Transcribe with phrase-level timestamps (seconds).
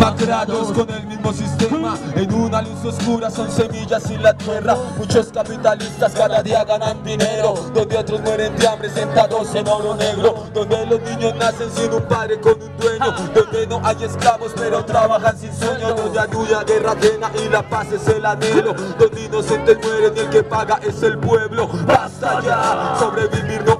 [0.00, 1.94] Demacrados con el mismo sistema.
[2.16, 4.74] En una luz oscura son semillas sin la tierra.
[4.96, 7.52] Muchos capitalistas cada día ganan dinero.
[7.74, 10.46] Donde otros mueren de hambre sentados en oro negro.
[10.54, 13.14] Donde los niños nacen sin un padre con un dueño.
[13.34, 15.92] Donde no hay esclavos pero trabajan sin sueño.
[15.94, 18.72] Donde hay guerra ajena y la paz es el anhelo.
[18.98, 21.68] Donde inocentes mueren y el que paga es el pueblo.
[21.86, 23.79] Basta ya, sobrevivir no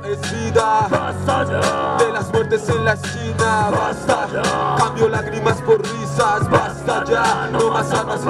[0.90, 2.04] Basta ya.
[2.04, 3.70] De las muertes en la esquina.
[3.70, 4.77] Basta ya.
[4.77, 6.50] Cambio lágrimas por risas.
[6.50, 8.20] Basta ya, no más armas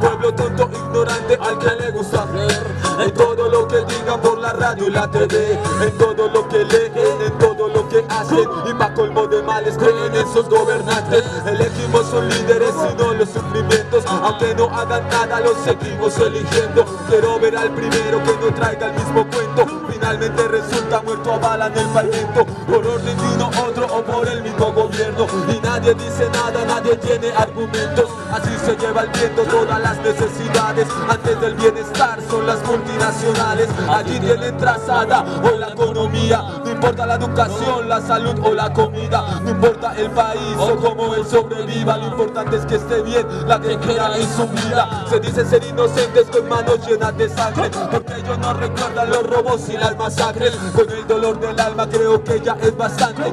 [0.00, 2.74] Pueblo tonto, ignorante al que le gusta ver.
[3.00, 6.64] En todo lo que digan por la radio y la TV En todo lo que
[6.64, 11.24] leen, en todo lo que hacen Y pa' colmo de males creen en sus gobernantes.
[11.46, 14.04] Elegimos sus líderes y no los sufrimientos.
[14.06, 16.84] Aunque no hagan nada los seguimos eligiendo.
[17.08, 19.63] Quiero ver al primero que no traiga el mismo cuento
[20.04, 23.50] Finalmente resulta muerto a bala en el pavimento Por orden de uno
[23.94, 25.26] o por el mismo gobierno.
[25.48, 28.10] Y nadie dice nada, nadie tiene argumentos.
[28.32, 30.88] Así se lleva el viento todas las necesidades.
[31.08, 33.68] Antes del bienestar son las multinacionales.
[33.88, 36.42] Allí tienen trazada hoy la economía.
[36.64, 39.40] No importa la educación, la salud o la comida.
[39.42, 41.96] No importa el país o cómo él sobreviva.
[41.98, 45.04] Lo importante es que esté bien la que queda en su vida.
[45.08, 49.68] Se dice ser inocentes con manos llenas de sangre Porque ellos no recuerdan los robos
[49.68, 50.52] y las masacres.
[50.74, 53.30] Con el dolor del alma creo que ya es bastante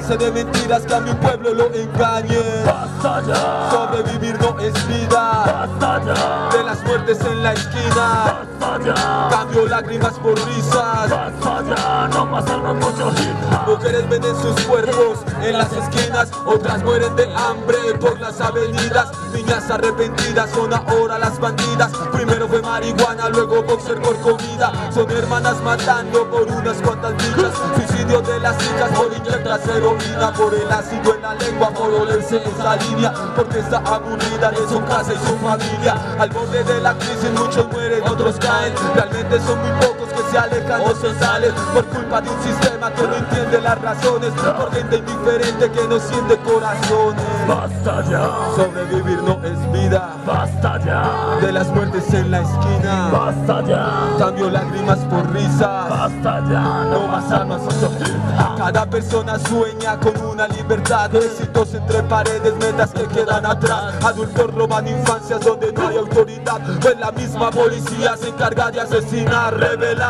[0.00, 3.70] cansé de mentiras que a mi pueblo lo engañen Basta ya.
[3.70, 5.68] Sobrevivir no es vida.
[5.78, 6.56] Basta ya.
[6.56, 8.46] De las muertes en la esquina.
[8.58, 9.28] Basta ya.
[9.30, 11.10] Cambio lágrimas por risas.
[11.10, 12.08] Basta ya.
[12.12, 16.30] No más armas mucho hip Mujeres venden sus cuerpos en las esquinas.
[16.46, 19.10] Otras mueren de hambre por las avenidas.
[19.32, 21.90] Niñas arrepentidas son ahora las bandidas.
[22.12, 24.72] Primero fue marihuana, luego boxer por comida.
[24.92, 27.52] Son hermanas matando por unas cuantas millas
[28.10, 32.74] De las hijas por inyectarse heroína Por el ácido en la lengua, por olerse esa
[32.74, 35.94] línea Porque está aburrida de su casa y su familia.
[36.18, 40.38] Al borde de la crisis muchos mueren, otros caen Realmente son muy pocos que se
[40.38, 44.72] alejan o se salen Por culpa de un sistema que no entiende las razones Por
[44.72, 47.24] gente indiferente que no siente corazones.
[47.46, 48.30] Basta ya.
[48.56, 50.14] Sobrevivir no es vida.
[50.26, 51.38] Basta ya.
[51.40, 53.10] De las muertes en la esquina.
[53.12, 53.90] Basta ya.
[54.18, 55.88] Cambio lágrimas por risas.
[55.88, 56.84] Basta ya.
[56.90, 57.60] No más armas.
[58.56, 61.14] Cada persona sueña con una libertad.
[61.14, 63.94] Éxitos entre paredes, metas que quedan atrás.
[64.04, 66.60] Adultos roban infancias donde no hay autoridad.
[66.80, 69.56] Pues la misma policía se encarga de asesinar,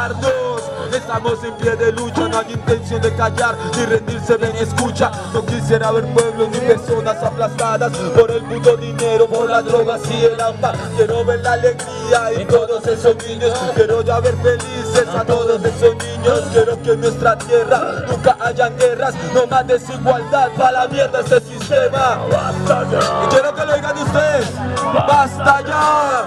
[0.01, 5.11] Estamos en pie de lucha, no hay intención de callar Ni rendirse, ven, escucha.
[5.35, 10.25] No quisiera ver pueblos ni personas aplastadas Por el puto dinero, por las drogas y
[10.25, 10.73] el hampa.
[10.97, 13.53] Quiero ver la alegría en todos esos niños.
[13.75, 16.45] Quiero ya ver felices a todos esos niños.
[16.51, 21.41] Quiero que en nuestra tierra nunca hayan guerras No más desigualdad, para la mierda este
[21.43, 22.21] sistema.
[22.31, 24.51] Basta Y ya quiero que lo digan ustedes.
[24.95, 26.25] ¡Basta ya!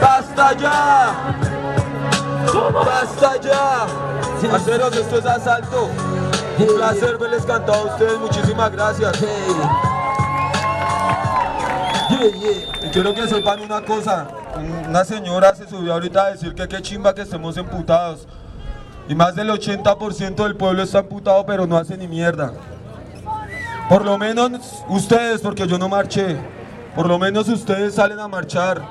[0.00, 1.49] ¡Basta ya!
[2.72, 3.86] ¡Basta ya!
[4.50, 5.88] Parceros, esto es asalto.
[6.58, 9.12] Un placer verles cantar a ustedes, muchísimas gracias.
[12.82, 14.28] Y quiero que sepan una cosa,
[14.88, 18.26] una señora se subió ahorita a decir que qué chimba que estemos emputados.
[19.08, 22.52] Y más del 80% del pueblo está emputado, pero no hace ni mierda.
[23.88, 26.38] Por lo menos ustedes, porque yo no marché.
[27.00, 28.82] Por lo menos ustedes salen a marchar.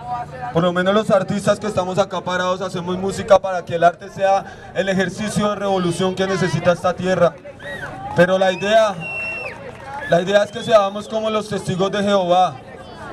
[0.51, 4.09] Por lo menos los artistas que estamos acá parados hacemos música para que el arte
[4.09, 7.35] sea el ejercicio de revolución que necesita esta tierra.
[8.15, 8.95] Pero la idea,
[10.09, 12.55] la idea es que seamos como los testigos de Jehová.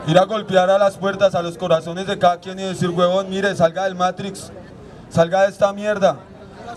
[0.06, 3.28] Ir a golpear a las puertas, a los corazones de cada quien y decir, huevón,
[3.28, 4.50] mire, salga del Matrix,
[5.10, 6.16] salga de esta mierda.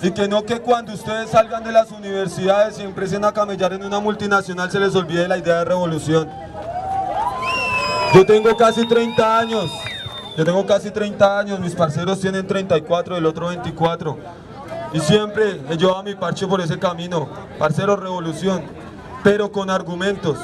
[0.02, 3.86] Y que no que cuando ustedes salgan de las universidades y empiecen a camellar en
[3.86, 6.49] una multinacional se les olvide la idea de revolución.
[8.14, 9.72] Yo tengo casi 30 años,
[10.36, 14.18] yo tengo casi 30 años, mis parceros tienen 34, el otro 24.
[14.94, 18.64] Y siempre he llevado mi parche por ese camino, parcero revolución,
[19.24, 20.40] pero con argumentos.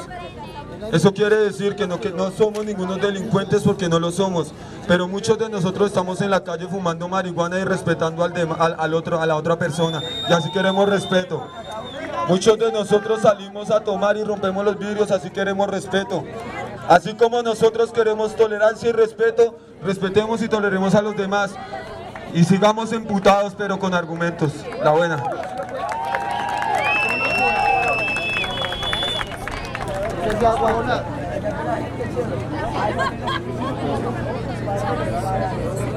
[0.91, 4.53] Eso quiere decir que no, que no somos ningunos delincuentes porque no lo somos,
[4.87, 8.93] pero muchos de nosotros estamos en la calle fumando marihuana y respetando al, al, al
[8.93, 11.47] otro, a la otra persona, y así queremos respeto.
[12.28, 16.23] Muchos de nosotros salimos a tomar y rompemos los vidrios, así queremos respeto.
[16.87, 21.52] Así como nosotros queremos tolerancia y respeto, respetemos y toleremos a los demás.
[22.34, 24.52] Y sigamos emputados, pero con argumentos.
[24.84, 25.23] La buena.